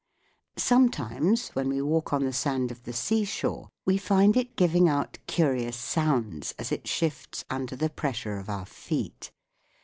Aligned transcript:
Sometimes, 0.57 1.49
when 1.49 1.69
we 1.69 1.79
walk 1.79 2.11
on 2.11 2.23
the 2.23 2.33
sand 2.33 2.71
of 2.71 2.85
the 2.85 2.91
sea 2.91 3.23
shore 3.23 3.69
we 3.85 3.99
find 3.99 4.35
it 4.35 4.55
giving 4.55 4.89
out 4.89 5.19
curious 5.27 5.77
sounds 5.77 6.55
as 6.57 6.71
it 6.71 6.87
shifts 6.87 7.45
under 7.51 7.75
the 7.75 7.91
pressure 7.91 8.39
of 8.39 8.49
our 8.49 8.65
feet. 8.65 9.29